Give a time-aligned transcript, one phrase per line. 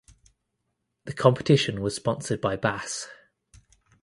[1.05, 3.07] The competition was sponsored by Bass.